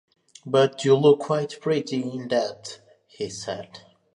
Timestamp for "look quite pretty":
0.95-1.99